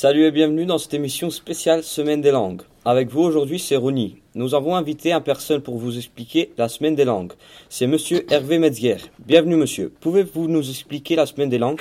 [0.00, 2.62] Salut et bienvenue dans cette émission spéciale Semaine des langues.
[2.84, 4.22] Avec vous aujourd'hui, c'est Ronnie.
[4.36, 7.32] Nous avons invité un personne pour vous expliquer la Semaine des langues.
[7.68, 8.98] C'est monsieur Hervé Metzger.
[9.26, 9.92] Bienvenue monsieur.
[10.00, 11.80] Pouvez-vous nous expliquer la Semaine des langues?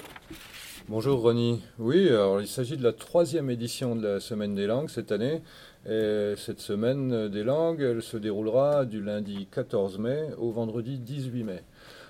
[0.89, 1.61] Bonjour Ronnie.
[1.77, 5.43] Oui, alors il s'agit de la troisième édition de la Semaine des langues cette année.
[5.88, 11.43] Et cette Semaine des langues, elle se déroulera du lundi 14 mai au vendredi 18
[11.43, 11.62] mai.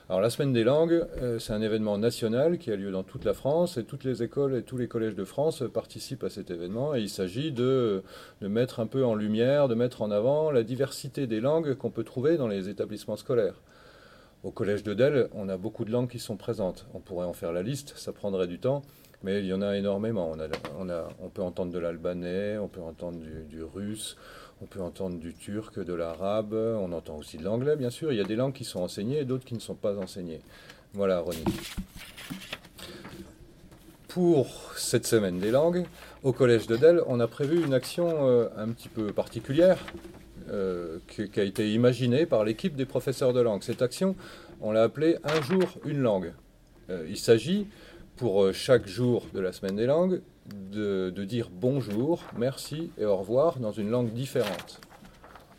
[0.09, 3.25] Alors la Semaine des langues, euh, c'est un événement national qui a lieu dans toute
[3.25, 6.49] la France et toutes les écoles et tous les collèges de France participent à cet
[6.49, 8.03] événement et il s'agit de,
[8.39, 11.89] de mettre un peu en lumière, de mettre en avant la diversité des langues qu'on
[11.89, 13.55] peut trouver dans les établissements scolaires.
[14.43, 16.85] Au collège de Delle, on a beaucoup de langues qui sont présentes.
[16.93, 18.83] On pourrait en faire la liste, ça prendrait du temps,
[19.23, 20.31] mais il y en a énormément.
[20.31, 24.15] On, peut entendre de l'albanais, on peut entendre du, russe,
[24.61, 28.11] on peut entendre du turc, de l'arabe, on entend aussi de l'anglais, bien sûr.
[28.11, 30.41] Il y a des langues qui sont enseignées et d'autres qui ne sont pas enseignées.
[30.93, 31.43] Voilà, Ronnie.
[34.07, 35.85] Pour cette semaine des langues,
[36.23, 39.83] au Collège de Delle, on a prévu une action euh, un petit peu particulière
[40.49, 43.63] euh, qui, a été imaginée par l'équipe des professeurs de langue.
[43.63, 44.15] Cette action,
[44.61, 46.33] on l'a appelée Un jour, une langue.
[46.89, 47.67] Euh, il s'agit,
[48.15, 50.21] pour chaque jour de la semaine des langues,
[50.71, 54.79] de, dire bonjour, merci et au revoir dans une langue différente.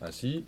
[0.01, 0.45] Ainsi,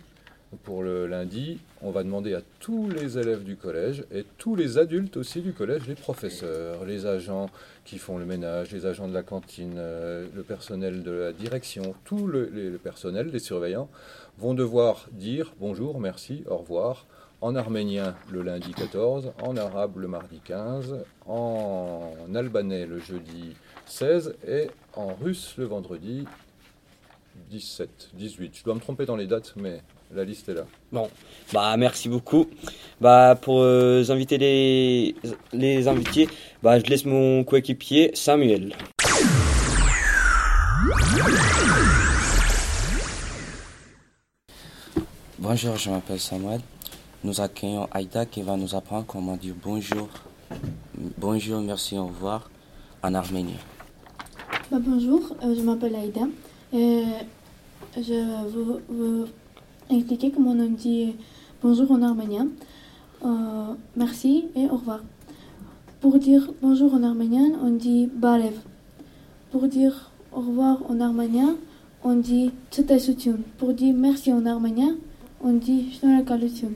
[0.64, 4.78] pour le lundi, on va demander à tous les élèves du collège et tous les
[4.78, 7.48] adultes aussi du collège, les professeurs, les agents
[7.84, 11.94] qui font le ménage, les agents de la cantine, euh, le personnel de la direction,
[12.04, 13.88] tout le, personnel, les surveillants,
[14.38, 17.06] vont devoir dire bonjour, merci, au revoir.
[17.40, 24.36] En arménien le lundi 14, en arabe le mardi 15, en albanais le jeudi 16
[24.46, 26.24] et en russe le vendredi
[27.52, 28.56] 17, 18.
[28.56, 29.82] Je dois me tromper dans les dates, mais
[30.14, 30.64] la liste est là.
[30.90, 31.10] Bon,
[31.52, 32.46] bah merci beaucoup.
[32.98, 35.14] Bah pour euh, inviter les,
[35.52, 36.30] les invités,
[36.62, 38.74] bah je laisse mon coéquipier Samuel.
[45.38, 46.60] Bonjour, je m'appelle Samuel.
[47.22, 50.08] Nous accueillons Aïda qui va nous apprendre comment dire bonjour,
[51.18, 52.50] bonjour, merci, au revoir
[53.02, 53.58] en arménien.
[54.70, 56.22] Bah, bonjour, euh, je m'appelle Aïda.
[56.72, 57.04] Et
[57.96, 59.26] je vais vous, vous,
[59.90, 61.14] expliquer comment on dit
[61.62, 62.48] bonjour en arménien.
[63.24, 65.00] Euh, merci et au revoir.
[66.00, 68.54] Pour dire bonjour en arménien, on dit balev.
[69.50, 71.56] Pour dire au revoir en arménien,
[72.02, 73.36] on dit tsetesutun.
[73.58, 74.96] Pour dire merci en arménien,
[75.42, 76.72] on dit shnorakalutun.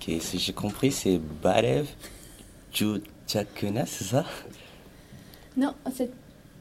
[0.00, 1.86] Ok, si j'ai compris, c'est balev,
[2.72, 4.24] tchakuna, c'est ça?
[5.56, 6.10] Non, c'est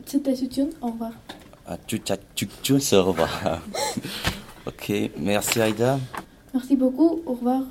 [0.05, 1.13] tsetesutun, au revoir.
[1.69, 3.59] Ah, tchakchun, c'est au revoir.
[4.65, 5.99] ok, merci Aïda.
[6.53, 7.63] Merci beaucoup, au revoir.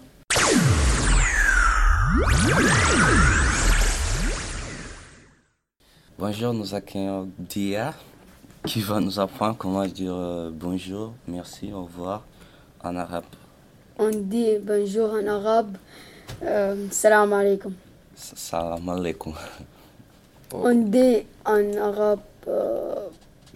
[6.19, 7.95] Bonjour, nous accueillons Dia
[8.67, 12.25] qui va nous apprendre comment dire euh, bonjour, merci, au revoir
[12.85, 13.25] en arabe.
[13.99, 15.75] On dit bonjour en arabe,
[16.43, 17.73] euh, salam alaikum.
[18.15, 19.33] Salam alaikum.
[20.53, 22.95] On dit en arabe euh,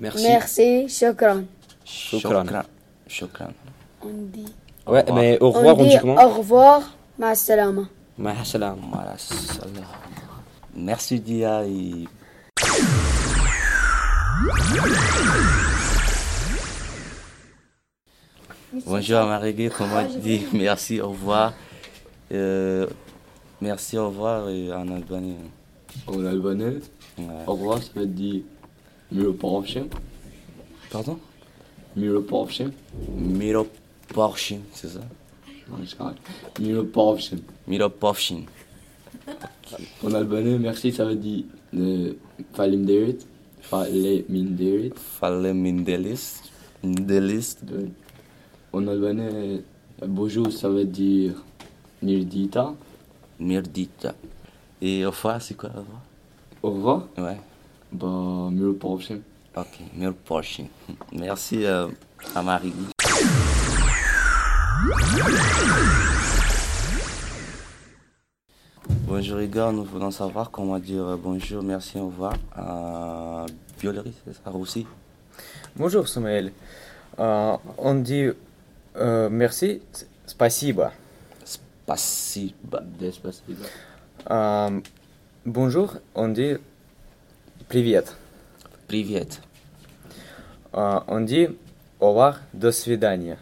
[0.00, 0.22] Merci.
[0.27, 1.44] merci, shukran.
[1.84, 2.44] Shukran.
[3.06, 3.53] Shukran.
[4.03, 4.53] On dit,
[4.87, 6.83] Ouais, mais au revoir, on, on dit comment au revoir,
[7.19, 7.83] ma salama.
[8.16, 8.78] Ma salam.
[8.91, 9.84] Voilà, salam.
[10.75, 12.06] Merci Dia et
[18.87, 20.47] Bonjour Marie, comment tu dis?
[20.53, 21.53] merci, au revoir.
[22.32, 22.87] Euh,
[23.61, 25.37] merci, au revoir et en albanais.
[26.06, 26.77] En albanais,
[27.19, 27.25] Ouais.
[27.47, 28.43] au revoir, ça veut dire
[29.12, 29.87] Miro Porchin.
[30.91, 31.19] Pardon?
[31.97, 32.71] Miro Porchin,
[34.72, 35.00] c'est ça?
[35.69, 36.19] Non, c'est correct.
[36.60, 38.43] Miro Porchin.
[40.03, 41.44] En albanais, merci, ça veut dire
[41.76, 42.15] euh,
[42.54, 43.19] Falim Derit.
[43.60, 44.93] Falim Derit.
[44.97, 46.41] Fale Mindelis.
[46.82, 47.56] Mindelis.
[47.70, 47.87] Euh,
[48.72, 49.62] En albanais,
[50.06, 51.34] bonjour, ça veut dire
[52.02, 52.75] Nirdita.
[53.38, 54.14] Mirdita.
[54.81, 56.00] Et au revoir, c'est quoi au revoir?
[56.62, 57.08] Au revoir?
[57.19, 57.40] Ouais
[57.92, 59.19] Bah, Miro Porchin.
[59.56, 60.65] Ok, Miro Porchin.
[61.12, 61.88] Merci euh,
[62.36, 62.74] à Marie.
[69.07, 73.45] Bonjour Igor, nous voulons savoir comment dire euh, bonjour, merci, au revoir à
[73.80, 74.86] Biologie, c'est ça, aussi
[75.75, 76.51] Bonjour, Samuel.
[77.19, 78.30] Euh, on dit
[78.97, 79.81] euh, merci,
[80.25, 80.92] спасибо.
[81.44, 82.81] Спасибо.
[83.00, 83.63] Despacito.
[84.31, 84.80] Euh,
[85.45, 86.56] bonjour, on dit
[87.69, 88.15] привет.
[88.88, 89.42] Привет.
[90.74, 91.47] Euh, on dit
[92.00, 93.38] au revoir, до свидания.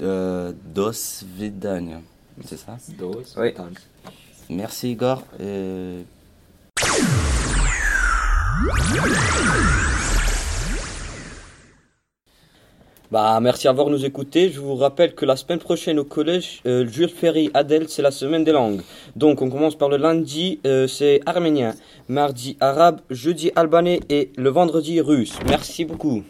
[0.00, 2.02] Euh, До свидания.
[2.44, 3.22] C'est ça Dos.
[3.36, 3.54] Oui.
[3.54, 3.70] Tan.
[4.50, 5.22] Merci Igor.
[5.40, 6.04] Et
[13.11, 14.51] Bah, merci d'avoir nous écouté.
[14.51, 18.11] Je vous rappelle que la semaine prochaine au collège euh, Jules Ferry Adèle, c'est la
[18.11, 18.81] semaine des langues.
[19.15, 21.73] Donc, on commence par le lundi, euh, c'est arménien,
[22.07, 25.33] mardi arabe, jeudi albanais et le vendredi russe.
[25.47, 26.23] Merci beaucoup.